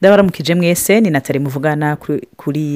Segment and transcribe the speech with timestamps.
[0.00, 2.28] ndabaramukije mwese ni natali muvugana kuri-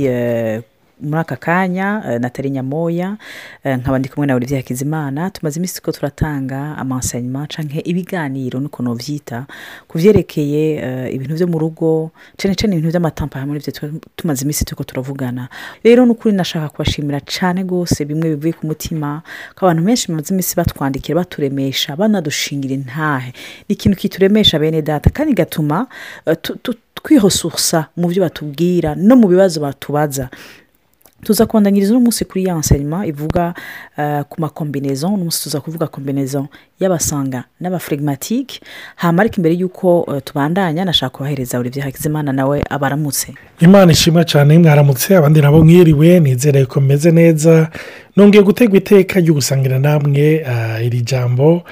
[0.06, 0.62] eh,
[1.04, 3.16] muri aka kanya eh, natali nyamoya
[3.64, 5.30] eh, nkaba ndi kumwe na olivier hakizimana.
[5.30, 9.46] Tumaze iminsi ko turatanga amansayinima canke ibiganiro n'ukuntu vyita
[9.88, 14.64] ku vyerekeye eh, ibintu vyo mu rugo cane cane ibintu vy'amatampa hamwe tuba tumaze iminsi
[14.64, 15.48] turiko turavugana.
[15.84, 19.22] Rero n'ukuri nashaka kubashimira cane gose bimwe bivuye ku mutima
[19.54, 23.32] ko abantu benshi bamaze iminsi batwandikira baturemesha banadushingira intahe
[23.68, 25.86] ni ikintu kituremesha bene data kandi gatuma
[26.42, 30.28] tu- tu- twihosusa mu byo batubwira no mu bibazo batubaza.
[31.24, 33.54] Tuza kubandanyiriza uno munsi kuri ya enseignement ivuga
[33.98, 36.46] eh, ku makombinezo uno munsi tuza kuvuga kombinezo
[36.80, 38.60] y'abasanga n'abaflegmatique.
[38.96, 43.34] Hama ariko imbere y'uko eh, tubandanya nashaka kubahereza olivier hakizimana nawe abaramutse.
[43.60, 47.70] Imana ishimwe cyane mwaramutse abandi nabo mwiriwe nizere ko meze neza.
[48.16, 51.62] Nongeye gutegwa iteka ryo gusangira namwe ah, iri jambo.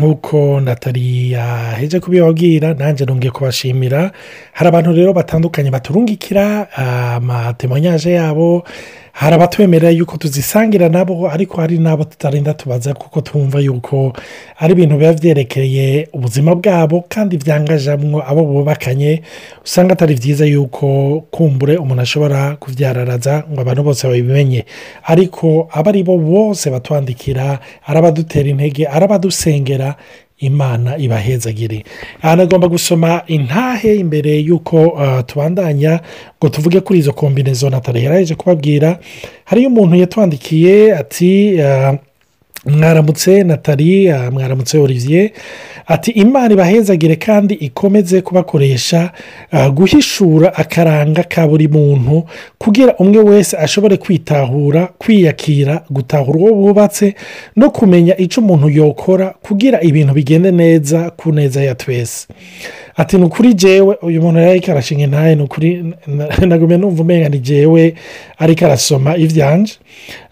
[0.00, 4.10] Nk'uko natali yaheje kubibabwira nanjye nongeye kubashimira.
[4.52, 8.64] Hari abantu rero batandukanye baturungikira ah, amatemonyaje yabo
[9.12, 14.12] hari abatwemerera yuko tuzisangira nabo ariko hari n'abo tutarinda tubaza kuko twumva yuko
[14.58, 19.22] ari ibintu biba byerekeye ubuzima bwabo kandi byangajamwo abo bubakanye.
[19.64, 24.64] Usanga atari byiza yuko kumbure umuntu ashobora kubyararaza ngo abantu bose babimenye.
[25.04, 29.94] Ariko aba ari bo bose batwandikira ari abadutera intege ari abadusengera
[30.40, 31.84] imana ibahezagire.
[32.22, 36.00] Aha nagomba gusoma intahe imbere y'uko uh, tubandanya
[36.38, 38.98] ngo tuvuge kuri izo kombinezo natali yaraje kubabwira.
[39.44, 41.94] Hariyo umuntu yatwandikiye ati uh,
[42.66, 45.30] mwaramutse natali uh, mwaramutse olivier.
[45.86, 49.10] Ati imana ibahezagire kandi ikomeze kubakoresha
[49.52, 52.24] uh, guhishura akaranga ka buri muntu
[52.58, 57.14] kugira umwe wese ashobore kwitahura kwiyakira gutahura uwo bubatse
[57.56, 62.26] no kumenya icyo umuntu yokora kugira ibintu bigende neza ku neza ya twese.
[62.96, 65.94] Ati ni ukuri jewe uyu muntu yari ariko arashinga intahe ni ukuri
[66.46, 67.94] nagumye numva umenga ni jewe
[68.38, 69.74] ariko arasoma ibyanje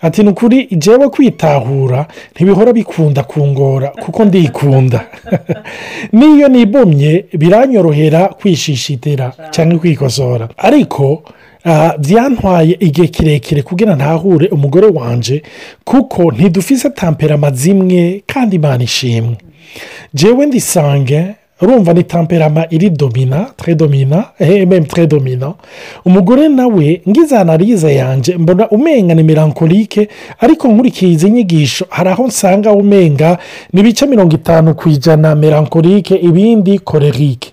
[0.03, 5.01] ati ni ukuri jewe kwitahura ntibihora bikunda kungora kuko ndikunda.
[6.13, 10.48] N'iyo nibumye biranyorohera kwishishitira cyangwa kwikosora.
[10.57, 11.23] Ariko
[11.98, 15.42] byantwaye igihe kirekire kugira ntahure umugore wanje
[15.85, 19.36] kuko ntidufise tamperama zimwe kandi imana ishimwe.
[20.14, 21.25] Jewe ndisange
[21.63, 25.55] urumva ni tamperama iri domina tre domina meme tre domina.
[26.05, 30.08] Umugore nawe ngize analize yanjye mbona umenga ni melankolike
[30.41, 33.39] ariko nkurikiye izi nyigisho hari aho nsanga umenga
[33.73, 37.52] ni ibice mirongo itanu ku ijana melankolike ibindi korerike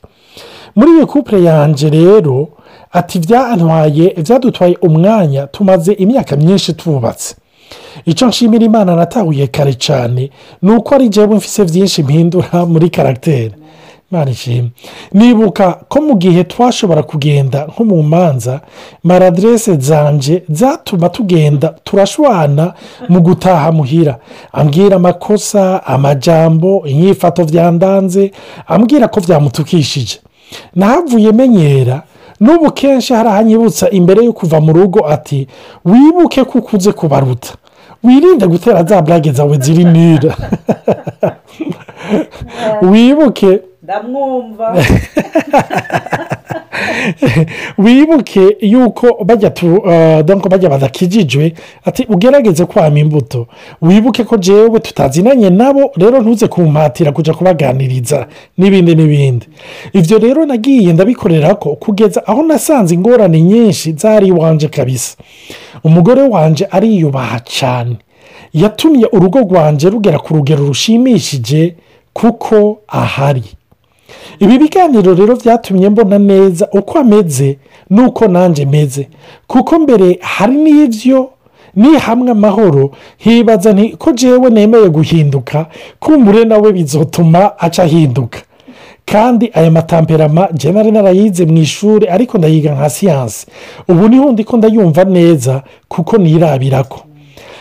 [0.76, 2.48] muri iyo kupure yanjye rero
[2.92, 7.36] ati byantwaye byadutwaye umwanya tumaze imyaka myinshi tubatse
[8.06, 10.30] icyo nshimira imana natahuye kare cyane
[10.62, 13.52] ni uko ari njyewe mfise byinshi mpindura muri karagiteri
[14.12, 14.70] imana ishimwe
[15.14, 18.62] nibuka ko mu gihe twashobora kugenda nko mu manza
[19.04, 22.74] maradirese zanjye zatuma tugenda turashwana
[23.10, 24.18] mu gutaha muhira.
[24.54, 28.32] Ambwira amakosa amajambo inyifato byandanze
[28.68, 30.20] ambwira ko byamutukishije
[30.76, 32.04] nahavuye menyera
[32.40, 35.48] n'ubu kenshi hari ahanyibutsa imbere yo kuva mu rugo ati
[35.86, 37.54] wibuke ko ukuze kubaruta.
[38.04, 40.36] Wirinde gutera za burage zawe ziri nira
[42.92, 44.76] wibuke ndamwumva.
[47.78, 49.82] Wibuke yuko bajya tu
[50.26, 51.54] donko bajya badakijijwe
[51.86, 53.48] ati ugerageze kwama imbuto.
[53.82, 58.28] Wibuke ko jewe tutazinanye nabo rero ntuze kumpatira kujya kubaganiriza.
[58.58, 59.46] N'ibindi n'ibindi.
[59.94, 65.18] Ibyo rero nagiye ndabikorera ko kugeza aho nasanze ingorane nyinshi zari iwanje kabisa.
[65.84, 67.96] Umugore wanje ariyubaha cyane
[68.54, 71.76] yatumye urugo rwanje rugera ku rugero rushimishije
[72.14, 73.44] kuko ahari.
[74.40, 77.58] Ibi biganiro rero byatumye mbona neza uko ameze
[77.90, 79.08] n'uko nanjye meze.
[79.48, 81.30] Kuko mbere hari n'ibyo
[81.76, 82.92] ni hamwe amahoro.
[83.18, 85.66] Hibaza nti ko jewe nemeye guhinduka?
[86.00, 88.40] Kumbure nawe bizotuma aca ahinduka.
[89.06, 93.46] Kandi aya matamperama nari narayize mu ishuri ariko ndayiga nka siyansi.
[93.88, 97.00] Ubu ni ho ndi ko ndayumva neza kuko nirabirako.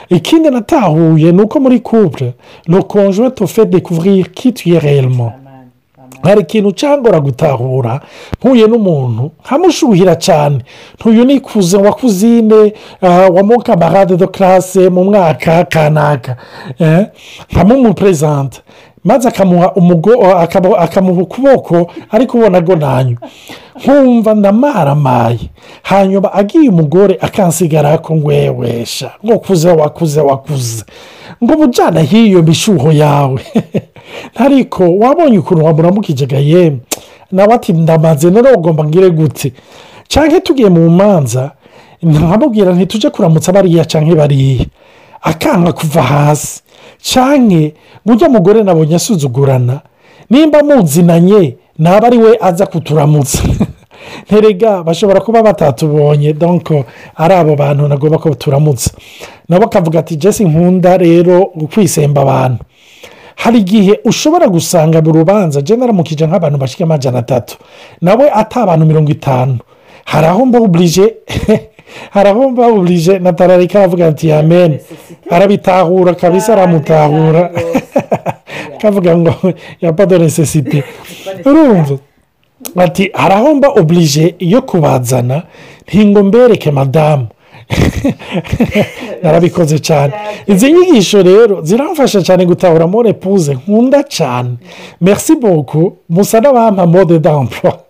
[0.08, 2.32] Ikindi natahuye ni uko muri couple
[2.66, 5.32] le conjoint fait découvrir qui tu es réellement.
[6.22, 8.00] Hari ikintu cyangora gutahura
[8.40, 10.58] mpuye n'umuntu nkamushuhira cyane.
[11.00, 11.34] Ntuyu ni
[11.76, 12.72] wa kuzine
[13.34, 16.36] wa mokamarade do karase mu mwaka kanaka
[17.52, 18.58] nkamumuperezanta
[19.04, 19.72] maze akamuha
[20.78, 23.16] akamuha ukuboko ariko ubona ngo nanyu
[23.82, 25.50] nkumva ndamaramaye
[25.82, 28.16] hanyuma agiye umugore akansigara ko
[29.24, 30.84] ngo kuze wakuze wakuze.
[31.44, 33.40] Ngo ubujyana hiyo mishuho yawe.
[34.44, 36.78] Ariko wabonye ukuntu wamuramukije yemwe
[37.32, 39.52] nawe ati ndamaze none ugomba ngire gute?
[40.08, 41.50] Cyangwa tugiye mu manza
[42.02, 44.66] nkamubwira ntitujye kuramutsa bariya cyangwa bariya.
[45.22, 46.63] Akanga kuva hasi.
[47.04, 47.70] Cyangwa
[48.06, 49.80] ujya mugore nabonye asuzugurana
[50.30, 53.42] nimba muzinanye naba ari we aza kuturamutsa
[54.26, 56.84] nterega bashobora kuba batatubonye donko
[57.16, 58.90] ari abo bantu nagomba ko turamutsa
[59.48, 62.64] nabo akavuga ati jesi nkunda rero kwisemba abantu.
[63.36, 67.56] Hari igihe ushobora gusanga mu rubanza naramukije nk'abantu bashyira amajana atatu.
[68.00, 69.58] Nawe ati abantu mirongo itanu.
[70.04, 71.14] Hari aho mbawuburije
[72.10, 74.78] hari aho mbawuburije na tararika aravuga ati amen.
[75.30, 77.50] Arabitahura kabisa aramutahura.
[78.76, 79.34] Akavuga ngo
[79.80, 80.84] ya pado nesesite
[81.44, 81.98] urumva?
[82.76, 83.68] Ati hari aho mba
[84.38, 85.42] yo kubazana
[85.86, 87.26] ntingo mbereke madamu.
[89.22, 90.12] Narabikoze cyane.
[90.46, 94.56] Izi nyigisho rero ziramfasha cyane gutahura more puze nkunda cyane.
[95.00, 97.83] Merci boku musa n'abampa mode d'emploi.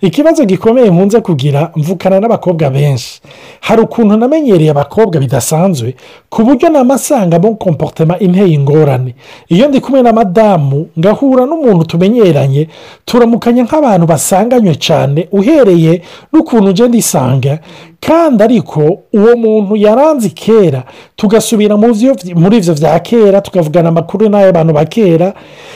[0.00, 3.20] Ikibazo gikomeye nkunze kugira mvukana n'abakobwa benshi.
[3.60, 5.94] Hari ukuntu namenyereye abakobwa bidasanzwe
[6.28, 9.14] ku buryo namasangamo komporotema inteye ingorane.
[9.48, 12.68] Iyo ndi kumwe na madamu ngahura n'umuntu tumenyeranye
[13.04, 16.02] turamukanya nk'abantu basanganywe cyane uhereye
[16.32, 17.58] n'ukuntu ugenda isanga
[18.00, 20.82] kandi ariko uwo muntu yaranze kera
[21.16, 25.34] tugasubira muri ibyo bya kera tukavugana amakuru n'ay'abantu ba kera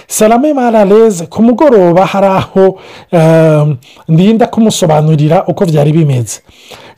[0.08, 2.78] salame marareze ku mugoroba hari aho
[4.08, 6.40] ndinda kumusobanurira uko byari bimeze.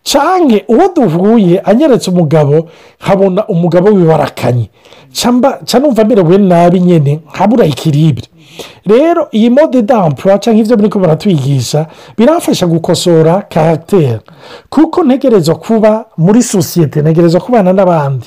[0.02, 2.68] Cyane uwo duhuye anyeretse umugabo
[3.02, 4.70] nkabona umugabo we warakanye
[5.80, 8.28] numva amerewe nabi nyine nkabura ikiribire
[8.86, 11.86] rero iyi mode dampura cyangwa ibyo muri kubona twigisha
[12.18, 14.20] biramfasha gukosora karagiteri
[14.70, 18.26] kuko ntegereza kuba muri sosiyete ntegereza kubana n'abandi.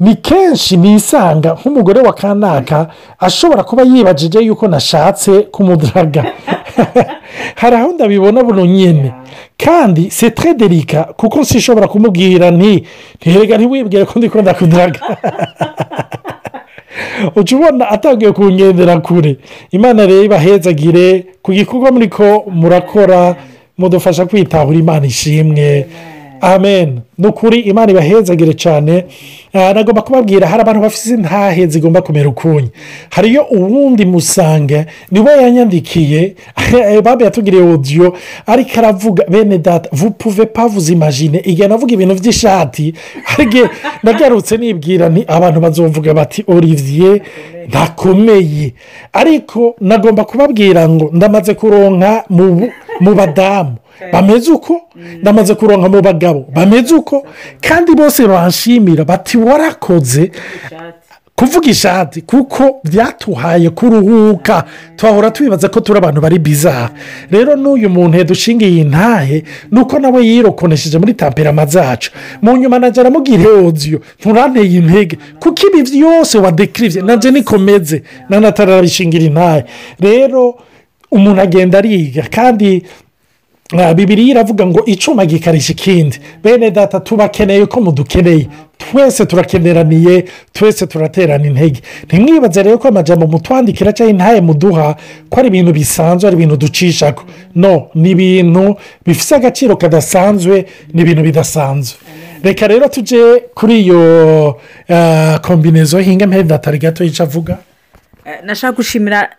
[0.00, 2.86] Ni kenshi nisanga nk'umugore wa kanaka
[3.18, 6.24] ashobora kuba yibajije yuko nashatse kumudaraga
[7.60, 9.14] hari aho ndabibona buno nyine
[9.56, 10.12] kandi
[10.56, 12.84] derika kuko sishobora kumubwira nti
[13.20, 15.00] ntirega ntiwibwire ko ndi kubona kudaraga
[17.36, 19.36] uca ubona atangiye kungendera kure.
[19.70, 23.36] Imana rero ibahezagire ku gikorwa muri ko murakora
[23.78, 25.86] mudufasha kwitahura imana ishimwe.
[26.40, 27.00] Amen.
[27.18, 29.04] Ni ukuri imana ibahezagire cyane.
[29.52, 32.68] Nagomba kubabwira hari abantu bafite intahe zigomba kumera ukunya
[33.10, 36.34] hariyo uwundi musanga ni we yanyandikiye.
[37.04, 38.16] Babe yatugiriye odiyo
[38.46, 42.94] ariko aravuga bene data vupuve pavuze imajine igihe navuga ibintu by'ishati
[44.02, 47.20] nagarutse nibwira ni abantu bazovuga bati olivier
[47.68, 48.72] ntakomeye
[49.12, 52.68] ariko nagomba kubabwira ngo ndamaze kuronka mu
[53.00, 53.76] badamu
[54.12, 54.80] bameze uko?
[55.20, 56.46] Ndamaze kuronka mu bagabo.
[56.54, 57.26] Bameze uko?
[57.60, 60.30] Kandi bose banshimira bati warakoze
[61.36, 64.64] kuvuga ishati kuko byatuhaye kuruhuka.
[64.96, 66.90] Twahora twibaza ko turi abantu bari bizaha
[67.30, 72.10] rero n'uyu muntu yadushingiye intahe ni uko nawe yirokonesheje muri tamperama zacu.
[72.42, 75.18] Mu nyuma najya aramubwira odiyo nturanteye intege.
[75.40, 78.02] Kuko ibi byose wadekiribye nanjye nikomeze.
[78.28, 79.64] Nanatarabishingira intahe
[80.00, 80.54] rero
[81.10, 82.82] umuntu agenda ariga kandi
[83.96, 86.16] bibiri iravuga ngo icuma gikarisha ikindi.
[86.44, 88.46] Bene data tubakeneye ko mudukeneye.
[88.78, 91.80] Twese turakeneraniye twese turaterana intege.
[92.06, 94.96] Ntimwibaze rero ko amajyambere mutwandikira cyangwa intaye muduha
[95.30, 97.24] ko ari ibintu bisanzwe ari ibintu ducishako.
[97.54, 98.76] No ni ibintu
[99.06, 101.98] bifite agaciro kadasanzwe ni ibintu bidasanzwe.
[102.42, 104.60] Reka rero tujye kuri iyo
[105.42, 107.58] kombinezo hinga atari gato yica avuga.
[108.44, 109.30] Nashaka gushimira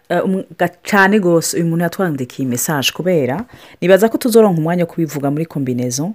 [0.84, 3.46] cyane rwose uyu muntu yatwandikiye mesaje kubera
[3.82, 6.12] nibaza ko tuzoronka umwanya wo kubivuga muri kombinezo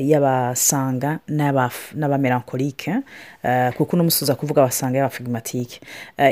[0.00, 2.92] y'abasanga n'abamerankorike
[3.76, 5.80] kuko uno musoza kuvuga abasanga y'abafirimatike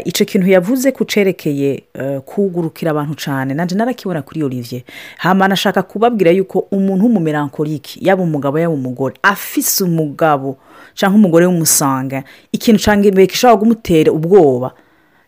[0.05, 1.83] icyo kintu yavuze ku cyerekeye
[2.27, 4.83] kugurukira abantu cyane nanjye narakibona kuri olivier.
[5.19, 10.57] Hamba nashaka kubabwira yuko umuntu w'umumerankorike yaba umugabo yaba umugore afise umugabo
[10.95, 12.23] cyangwa umugore w'umusanga
[12.53, 14.73] ikintu cyangwa gishobora kumutera ubwoba.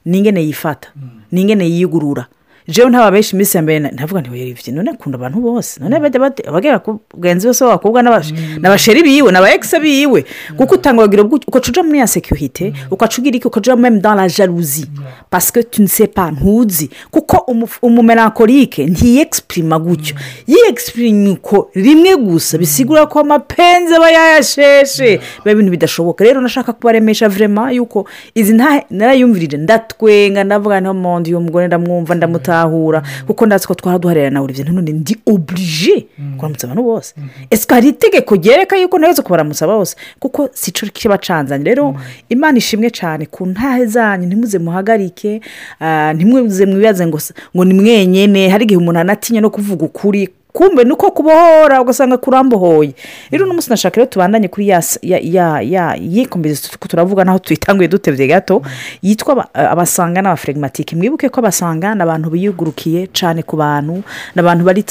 [0.07, 0.89] Ni ingene yifata
[1.33, 2.27] ni ingene yiyugurura
[2.69, 5.81] jewe ntaba benshi iminsi ya mbere ntavuga ntiwere none akunda abantu bose.
[5.81, 6.21] None bajya
[6.53, 10.25] bagera ku bwenzi bose b'abakobwa n'abasheri biwe n'aba egisi biwe.
[10.57, 14.29] Kuko utanga urugero ukaca uja muri ya sekirite ukaca ugira iki ukaca uja muri la
[14.29, 14.87] jalousie.
[15.31, 16.91] Parce que tu ne sais pas ntuzi.
[17.11, 17.37] Kuko
[17.83, 20.17] umumerankorike ntiyegisiprima gutyo.
[20.47, 25.21] Yiyegisiprima uko rimwe gusa bisigura ko amapenzi aba yayasheshe.
[25.45, 26.25] Biba ibintu bidashoboka.
[26.25, 28.53] Rero nashaka kubaremesha vrema yuko izi
[28.91, 29.57] narayumvirije.
[29.57, 34.31] Ndatwenga ndavuga ni ho mondi uyu mugore ndamwumva ndamutaha kumutahura kuko ndazi ko twara duharira
[34.31, 36.07] nawe ibyo none ndi oburije
[36.39, 37.15] kuramutsa abantu bose.
[37.51, 39.97] Ese hari itegeko ryereka yuko ntayo kubaramutsa bose?
[40.19, 41.65] Kuko si cyo kiba canzanye.
[41.65, 41.95] Rero
[42.29, 44.27] imana ishimwe cyane ku ntahe zanyu.
[44.27, 45.41] Ntimuze muhagarike
[45.81, 48.49] ah, ntimuze mwibaze ngo ni mwenyene.
[48.49, 52.95] Hari igihe umuntu anatinya no kuvuga ukuri kumbe ni uko kubohora ugasanga kurambohoye.
[53.31, 57.89] Rero uno munsi nashaka rero tubandanye kuri ya ya ya ya yikomeza turavuga naho tuyitanguye
[57.89, 58.63] dutebye gato
[59.03, 64.01] yitwa aba- abasanga n'abafregimatike mwibuke ko abasanga ni abantu biyugurukiye cyane ku bantu
[64.35, 64.85] ni abantu bari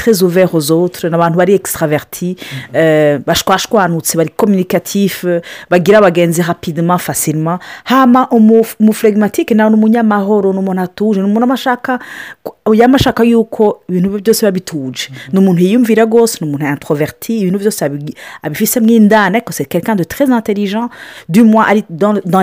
[0.54, 2.38] aux autres ni abantu bari extraverti
[2.74, 5.26] eh, bashwashwanutse bari communicatif
[5.70, 7.60] bagira abagenzi rapidement facilement.
[7.84, 12.00] Hama umu- umufregimatike nawe ni umunyamahoro ni umuntu atuje ni umuntu ashaka
[12.74, 15.10] yaba ashaka yuko ibintu byose biba bituje.
[15.34, 19.96] Ni umuntu yiyumvira rwose ni umuntu introverti ibintu byose abi- abifisemo indani ariko c'est quelqu'un
[19.96, 20.90] de très intelligent.
[21.30, 21.84] Du moins ari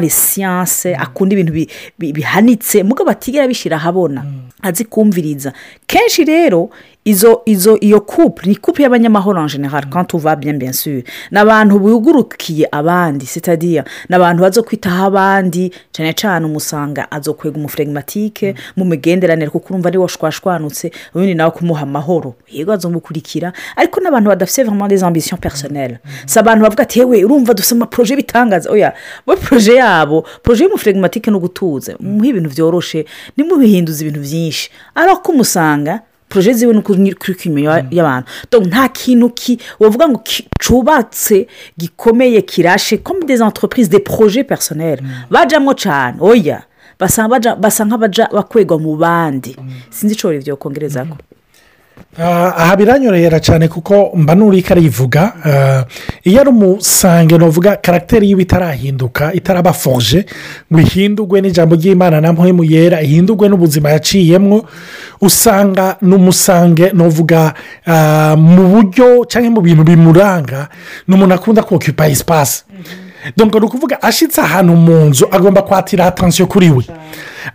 [0.00, 4.25] les sciences akunda ibintu bi- bi- bihanitse mugabo atigera bishyira ahabona
[4.62, 5.52] azi kumviriza.
[5.87, 6.71] Kenshi rero
[7.04, 11.02] izo izo iyo couple ni couple y'abanyamahoro en general quand tu vas bien bien sûr.
[11.30, 18.54] Ni abantu bugurukiye abandi c'est-à-dire ni abantu bazo kwitaho abandi cyane cyane umusanga azokwega umufregimatike
[18.76, 22.35] mu migenderanire kuko urumva ari washwashwanutse ubundi nawe kumuha amahoro.
[22.52, 25.99] Yego azomukurikira ariko n'abantu badafite vraiment des ambitions personnelles.
[26.26, 28.71] Si abantu bavuga ati yewe urumva dufite amaporoje bitangaza.
[28.71, 28.94] Oya
[29.26, 31.97] bo poroje yabo poroje y'umufregimatike ni ugutuza.
[32.00, 33.04] Muhe ibintu byoroshe
[33.37, 36.00] ntimubihinduze ibintu byinshi ariko ko umusanga
[36.33, 36.79] poroje ziwe ni
[37.49, 38.27] inyuma y'abantu.
[38.51, 40.23] Donc, nta kintu ki wavuga ngo
[40.59, 41.47] cubatse
[41.79, 45.01] gikomeye kirashe comme des entreprises des projets personnels.
[45.31, 46.62] Bajyamo cyane oya.
[46.99, 49.57] Basa baja- basa nk'abaja bakwegwa mu bandi.
[49.91, 51.41] Sinzi icyo byo kongereza ko Ah,
[52.18, 55.32] aha biranyorohera cyane kuko mba n'uriko arivuga
[56.25, 60.26] iyo ari umusange nuvuga karagiteri yiwe itarahinduka itaraba foruje
[60.72, 64.64] ngo ihindurwe n'ijambo ry'imana na mpemu yera ihindurwe n'ubuzima yaciyemo
[65.20, 67.54] usanga ni umusange nuvuga
[67.87, 70.68] ah, mu buryo cyangwa mu bintu bimuranga
[71.08, 72.64] ni umuntu akunda kokipa esipasi
[73.37, 76.85] donc ni ukuvuga ashyitse ahantu mu nzu agomba kwatira atansiyo kuri we.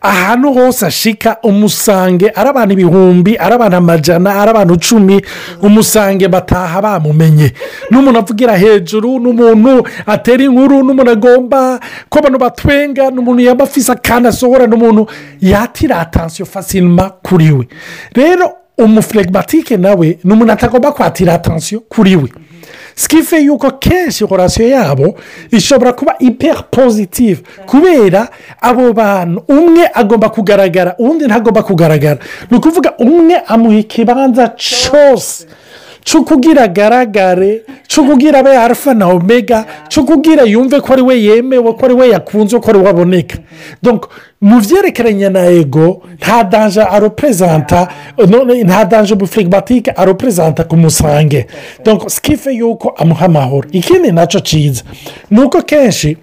[0.02, 5.22] Ahantu hose ashika umusange ari abantu ibihumbi ari abantu amajana ari abantu icumi
[5.62, 7.54] umusange bataha bamumenye.
[7.92, 14.30] N'umuntu avugira hejuru n'umuntu atera inkuru n'umuntu agomba ko abantu batwenga n'umuntu yaba afise akantu
[14.30, 15.08] asohora n'umuntu
[15.42, 17.68] yatira atansiyo fasilima kuri we.
[18.14, 22.30] Rero umufregimatike nawe ni umuntu atagomba kwatira atansiyo kuri we.
[22.98, 25.16] Sikife yuko kenshi horasiyo yabo
[25.52, 28.28] ishobora kuba iperi pozitive kubera
[28.62, 32.18] abo bantu umwe agomba kugaragara uwundi ntagomba kugaragara.
[32.52, 35.46] Ni ukuvuga umwe amuha ikibanza cyose
[36.08, 41.16] cyo kugira agaragare cyo kugira abe alfa na omega cyo kugira yumve ko ari we
[41.24, 43.38] yemewe ko ari we yakunze ko ari we aboneka.
[44.42, 47.88] Mu byerekeranye na ego nta danje aroperezanta
[48.66, 51.48] nta danje umufirigimatike aroperezanta ku musange.
[52.08, 53.68] Sikife yuko amuha amahoro.
[53.72, 54.84] Ikindi na cyo cyiza
[55.32, 56.18] ni uko kenshi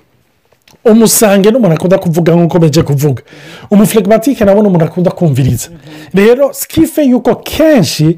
[0.84, 3.22] umusange n'umuntu akunda kuvuga nk'uko mbeje kuvuga.
[3.70, 5.68] Umufirigimatike nawe ni umuntu akunda kumviriza.
[6.14, 8.16] Rero sikife yuko kenshi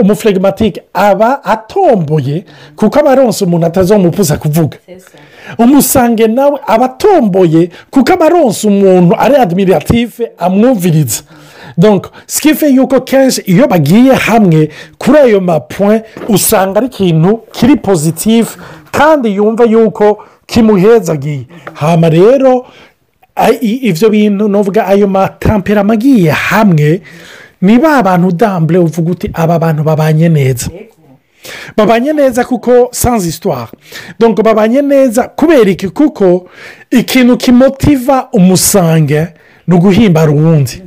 [0.00, 2.44] umufirigimatike aba atomboye
[2.76, 4.78] kuko aba aronse umuntu atazomupuza kuvuga.
[5.58, 11.22] Umusange nawe aba atomboye kuko aba aronse umuntu ari adimirative amwumviriza.
[12.26, 14.68] Sikife yuko kenshi iyo bagiye hamwe
[14.98, 18.58] kuri ayo mapuwe usanga ari ikintu kiri pozitifu
[18.92, 21.46] kandi yumva yuko kimuhezagiye.
[21.74, 22.66] Hano rero
[23.60, 27.02] ibyo bintu nuvuga ayo matamperama agiye hamwe
[27.62, 30.70] ni ba bantu udambure uvuga uti aba bantu babanye neza.
[31.76, 33.68] Babanye neza kuko sanzi isitwara
[34.18, 35.88] donko babanye neza kubera iki?
[35.88, 36.48] Kuko
[36.90, 39.26] ikintu kimotiva umusange
[39.66, 40.82] ni uguhimbara uwundi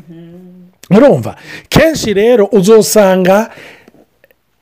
[0.91, 1.35] urumva
[1.69, 3.49] kenshi rero uzasanga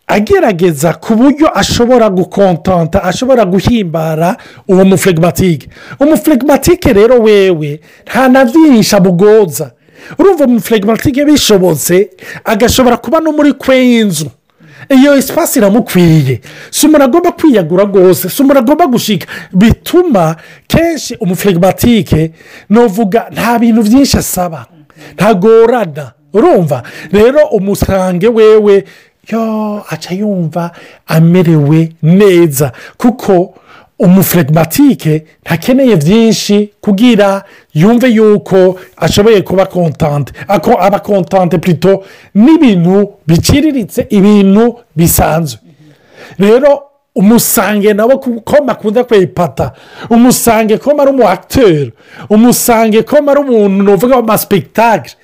[0.07, 4.37] agerageza ku buryo ashobora gukontanta ashobora guhimbara
[4.67, 5.67] uwo mufirigimatike
[5.99, 9.71] umufirigimatike rero wewe nta na byinshi amugoza.
[10.19, 12.09] Urumva umufirigimatike bishobotse
[12.43, 14.29] agashobora kuba no muri kwe y'inzu.
[14.89, 16.41] Iyo esipasi iramukwiye.
[16.71, 19.27] Si umuntu agomba kwiyagura rwose si umuntu agomba gushika.
[19.53, 20.35] Bituma
[20.67, 22.31] kenshi umufirigimatike
[22.69, 24.65] nuvuga nta bintu byinshi asaba.
[25.13, 26.11] Ntagorana.
[26.33, 26.83] Urumva?
[27.11, 28.83] Rero umusange wewe
[29.29, 30.71] yo aca yumva
[31.07, 32.71] amerewe neza.
[32.97, 33.53] Kuko
[34.05, 37.43] umufirigimatike ntakeneye byinshi kugira
[37.73, 42.03] yumve yuko ashoboye kuba kontante aba kontante purito
[42.35, 45.59] n'ibintu biciriritse ibintu bisanzwe.
[46.39, 46.81] Rero
[47.15, 49.71] umusange nawe ko akunda kwepata
[50.09, 51.91] umusange ko ari umu akiteri
[52.29, 55.15] umusange ko ari umuntu uvuga amasipegitagire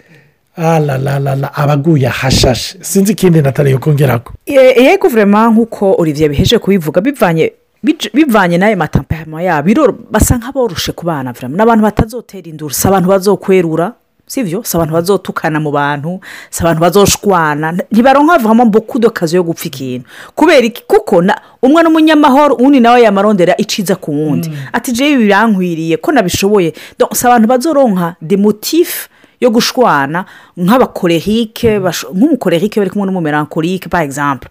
[0.57, 7.01] arararara abaguye ahashashe sinzi ikindi natali yo kongeraho Ye- yego vurema nk'uko olivier biheje kubivuga
[7.01, 7.51] bivanye
[7.83, 9.93] bivanye n'ayo matampama yabo.
[10.11, 12.73] Basa nk'aboroshe ku bana n'abantu batazotera induru.
[12.73, 13.93] Si abantu bazokwerura
[14.27, 16.19] sibyo si abantu bazotukana mu bantu
[16.49, 17.71] si abantu bazoshwana.
[17.91, 20.05] Ntibaronka bavamo mbukudo kazi yo gupfa ikintu.
[20.35, 20.83] Kubera iki?
[20.87, 21.23] Kuko
[21.61, 24.51] umwe n'umunyamahoro uwundi nawe yamarondera iciza ku wundi.
[24.73, 26.73] Ati jewe birankwiriye ko nabishoboye.
[27.13, 29.07] Si abantu bazoronka de motif
[29.41, 30.25] yo gushwana
[30.57, 34.49] nk'abakorerike basho- nk'umukorerike bari kumwe n'umumerankorike par exemple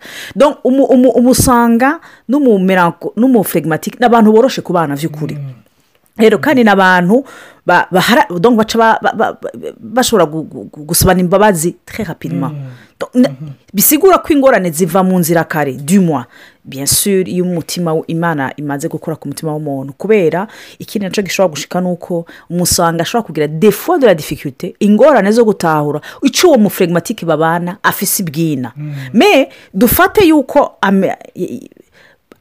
[1.15, 2.01] umusanga
[3.17, 5.37] n'umuflegmatique ni abantu boroshe ku bana by'ukuri
[6.19, 7.25] rero kandi ni abantu
[9.81, 12.53] bashobora gu- gu- gu- gusabana imbabazi rapidement.
[13.01, 13.31] Donc, na-
[13.75, 16.25] bisigura ko ingorane ziva mu nzira kare du mois
[16.65, 20.47] bien sûr iyo umutima imana imaze gukora ku mutima w'umuntu kubera
[20.79, 25.31] ikindi na cyo gishobora gushika ni uko umusanga ashobora kugira defo de la difficulté ingorane
[25.33, 28.73] zo gutahura icyo uwo muflegmatike babana afise ibwina.
[29.13, 30.77] Me dufate yuko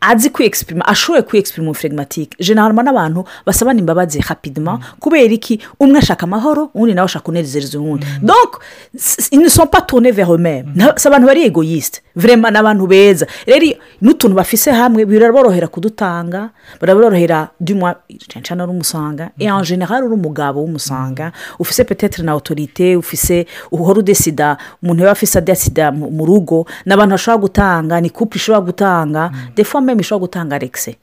[0.01, 5.59] azi kwiyegisiprima ashoboye kwiyegisiprima umuflegmatike generalma n'abantu basabana imbabazi rapidement kubera iki?
[5.79, 8.05] Umwe ashaka amahoro undi nawe ashaka kunezereza uwundi.
[8.21, 8.59] Donc
[8.95, 10.65] s- ils ne sont pas tournés vers eux-mêmes.
[10.75, 13.25] Nta- si abantu bari egoyiste vraiment ni abantu beza.
[13.47, 16.49] Rero n'utuntu bafise hamwe biraborohera kudutanga
[16.81, 17.95] biraborohera dumwa
[18.43, 23.99] cyane ari umusanga et en general uri umugabo w'umusanga ufise petetre na autorité ufise uhora
[23.99, 29.31] udesida umuntu yaba afise adesida mu rugo ni abantu bashobora gutanga ni couple ishobora gutanga.
[29.55, 29.63] Des
[29.95, 30.95] même ishobora gutanga rexe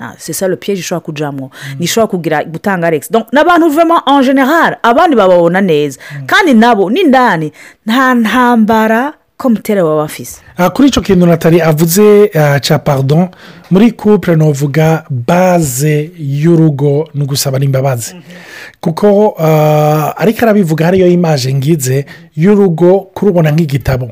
[0.00, 4.00] Ah, c'est ça le piège ishobora kujamwo nishobora kugira gutanga rexe donc ni abantu vraiment
[4.06, 7.52] en general abandi bababona neza kandi nabo n'indani
[7.86, 10.40] nta ntambara komutere baba bafise.
[10.56, 13.28] Ah, kuri icyo kintu natali avuze ah, cya pardon
[13.70, 18.14] muri couple navuga baze y'urugo ni ugusaba imbabazi
[18.80, 19.34] kuko
[20.16, 22.06] ariko arabivuga hariyo imaje ngize
[22.38, 24.10] y'urugo kurubona nk'igitabo.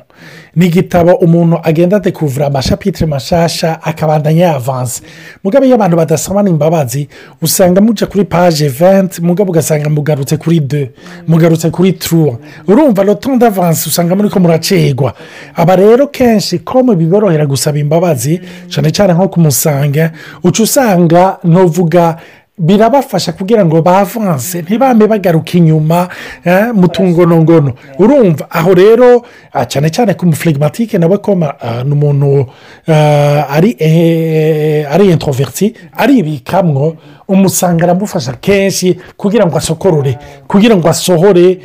[0.56, 5.00] Ni igitabo umuntu agenda dekuvura amashapitire mashasha akabandanya yavanze
[5.44, 7.08] mugabo iyo abantu badasabana imbabazi
[7.42, 10.90] usanga muca kuri paje venti mugabo ugasanga mugarutse kuri de
[11.28, 15.14] mugarutse kuri turuwa urumva rotonde avanse usanga muri ko muracegwa.
[15.54, 20.10] Aba rero kenshi ko biborohera gusaba imbabazi cyane cyane nko ku musange
[20.42, 22.16] uca usanga novuga
[22.58, 26.08] birabafasha kugira ngo bavanse ntibame bagaruka inyuma
[26.44, 31.84] eh, mu tungonongono urumva aho rero ah, cyane cyane ku muflegmatike nawe ko ma- ah,
[31.84, 32.46] ni umuntu
[32.88, 36.96] ah, eh, ari introverti aribikamwo
[37.28, 41.58] umusanga aramufasha kenshi kugira ngo asokorore kugira ngo asohore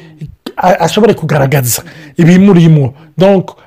[0.62, 1.82] ashobore kugaragaza
[2.18, 2.94] ibimurimo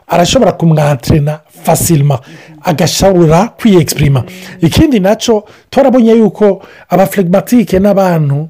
[0.08, 2.18] arashobora kumwantrena fasilima
[2.62, 4.24] agashobora kwiyegisiprima
[4.60, 8.48] ikindi na cyo turabonye yuko abaflegmatike n'abantu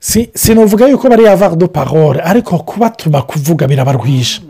[0.00, 4.40] si sinavuga yuko bari avoir de parole ariko kubatuma kuvuga birabaruhisha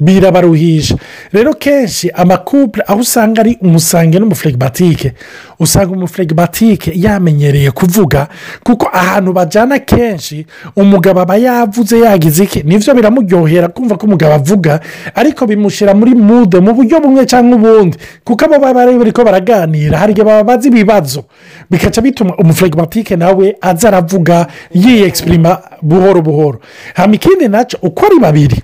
[0.00, 0.96] birabaruhisha
[1.32, 5.12] rero kenshi amakupure aho usanga ari umusange n'umuflegmatike
[5.58, 8.28] usanga umuflegmatike yamenyereye kuvuga
[8.64, 12.62] kuko ahantu bajyana kenshi umugabo aba yavuze yagize iki?
[12.62, 14.80] Nibyo biramuryohera kumva ko umugabo avuga
[15.14, 17.96] ariko bimushyira muri mude mu buryo bumwe cyangwa ubundi.
[18.24, 21.24] Kuko abo baba bari ko baraganira hari igihe baba bazi ibibazo.
[21.70, 26.60] Bikaca bituma umuflegmatike nawe aza aravuga yiyegisiprima buhoro buhoro.
[26.94, 28.56] Hano ikindi na cyo uko ari babiri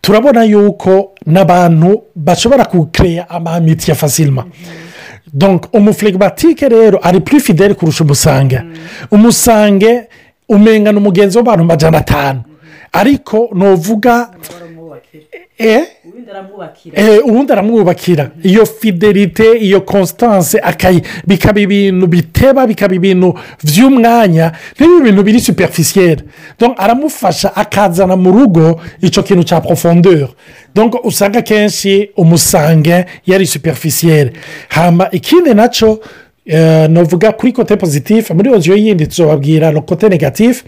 [0.00, 4.44] turabona yuko n'abantu bashobora kukeya amamiti ya fasilima
[5.32, 8.60] donc umuflegmatike rero ari puri fideli kurusha umusange.
[9.10, 10.02] Umusange
[10.48, 12.42] umengana umugenzi w'abantu majana atanu.
[12.92, 14.30] Ariko nuvuga
[17.24, 18.30] ubundi aramwubakira.
[18.42, 20.58] Iyo fidelite iyo constance
[21.26, 26.22] bikaba ibintu biteba bikaba ibintu by'umwanya ntibibe ibintu biri superficielle
[26.60, 30.28] donc aramufasha akazana mu rugo icyo kintu cya profondeur.
[31.04, 34.32] Usanga kenshi umusange yari superficielle
[34.68, 36.00] hamba ikindi na cyo
[36.46, 40.64] eh, navuga kuri kote positif muri iyo nzu yindi tuzababwira kote negatif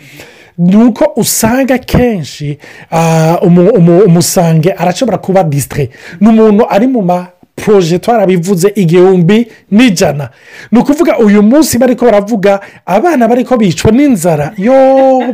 [0.59, 2.59] ni uko usanga kenshi
[2.91, 9.47] ah, umu- umu- umusange arashobora kuba disitire ni umuntu ari mu ma poroje twarabivuze igihumbi
[9.71, 10.29] n'ijana.
[10.73, 14.53] Ni ukuvuga uyu munsi bari ko baravuga abana bari ko bicwa n'inzara.
[14.57, 14.73] Yo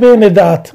[0.00, 0.72] bene data.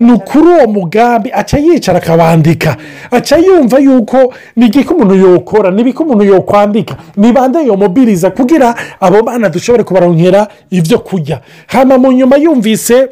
[0.00, 2.76] Ni ukuri uwo mugambi aca yicara akabandika.
[3.10, 8.74] Aca yumva yuko ni igiko umuntu yokora ni ibiko umuntu yokwandika ni bande yomobiriza kugira
[9.00, 11.40] abo bana dushobore kubaronkera ibyo kurya.
[11.66, 13.08] Hano mu nyuma yumvise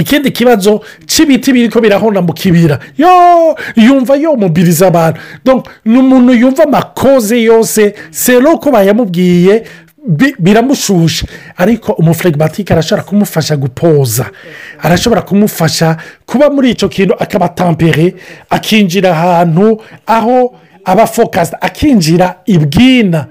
[0.00, 2.78] ikindi kibazo cy'ibiti biri ko birahona mu kibira.
[2.96, 5.20] Yo yumva yomubiriza abantu.
[5.84, 9.62] Ni umuntu yumva amakoze yose sero ko bayamubwiye
[10.08, 11.26] bi- biramushusha.
[11.56, 14.26] Ariko umuflegimatike arashobora kumufasha gupoza.
[14.82, 18.14] Arashobora kumufasha kuba muri icyo kintu akaba tampere
[18.50, 23.26] akinjira ahantu aho aba fokasi akinjira ibwina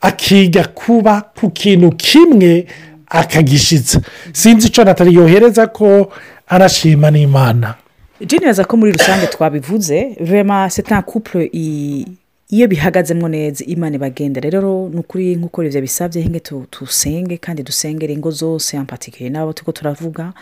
[0.00, 2.66] akiga kuba ku kintu kimwe
[3.08, 4.00] akagishyitsa
[4.32, 6.12] sinzi icyo natali yohereza ko
[6.48, 7.74] arashima n'imana.
[8.20, 10.16] Jeni baza ko muri rusange twabivuze.
[10.20, 12.06] Rema seta couple i-
[12.54, 14.40] iyo bihagazemo neza imana ibagenda.
[14.40, 16.40] Rero ni ukuri nk'uko ibyo bisabye hinge
[16.70, 20.32] tusenge kandi dusengere ingo zose ampatikire n'abo turiko turavuga.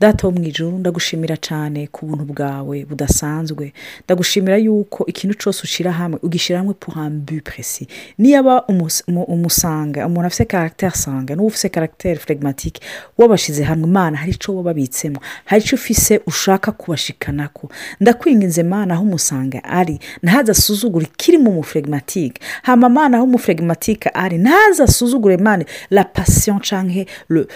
[0.00, 3.72] Data wo mu ijuru ndagushimira cyane ku buntu bwawe budasanzwe.
[4.04, 7.86] Ndagushimira yuko ikintu cyose ushyira hamwe ugishyira hamwe but précis.
[8.18, 12.80] Niyaba umus- umu- umusanga umuntu afite caractère sanga n'uwo ufite caractère phlegmatique
[13.18, 15.20] wabashyize hamwe imana hari icyo wababitsemo.
[15.44, 17.70] Hari icyo ufise ushaka kubashikanako.
[18.00, 20.00] Ndakwinginze mana aho umusanga ari.
[20.22, 26.60] Ntaza asuzugure ikiri mu muflegmatike hama mana aho umuflegmatike ari ntaza asuzugure mani la passion
[26.60, 27.46] canke le-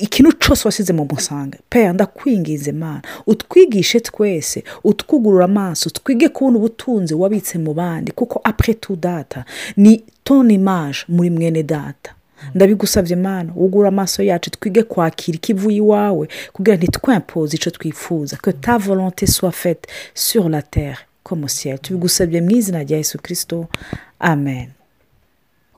[0.00, 1.58] ikintu cyose wasize mu musanga.
[1.70, 8.74] Pe ndakwinginze mana utwigishe twese utwugurura amaso twige kubona ubutunzi wabitse mu bandi kuko apure
[8.74, 9.44] tu data
[9.76, 12.12] ni ton image muri mwene data.
[12.54, 18.36] Ndabigusabye mana wugura amaso yacu twige kwakira ikivuye iwawe kugira ntitwempoze icyo twifuza.
[18.36, 20.98] Que ta volonté soit faite sur la terre.
[21.30, 23.68] Au ciel tubigusabye mu izina rya yesu kirisito
[24.18, 24.77] amen.